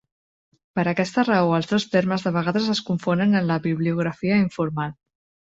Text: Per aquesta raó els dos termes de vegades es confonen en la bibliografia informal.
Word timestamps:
Per 0.77 0.85
aquesta 0.91 1.25
raó 1.27 1.51
els 1.57 1.69
dos 1.73 1.85
termes 1.97 2.25
de 2.29 2.33
vegades 2.39 2.71
es 2.77 2.83
confonen 2.89 3.41
en 3.41 3.47
la 3.53 3.61
bibliografia 3.67 4.43
informal. 4.49 4.99